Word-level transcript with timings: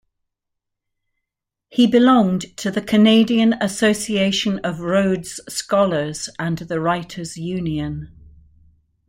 He 1.69 1.85
belonged 1.85 2.57
to 2.57 2.71
the 2.71 2.81
Canadian 2.81 3.53
Association 3.61 4.57
of 4.63 4.79
Rhodes 4.79 5.39
Scholars 5.47 6.27
and 6.39 6.57
the 6.57 6.79
Writers' 6.79 7.37
Union. 7.37 8.11